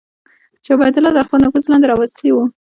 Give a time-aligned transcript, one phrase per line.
[0.63, 2.43] چې عبیدالله تر خپل نفوذ لاندې راوستلي وو.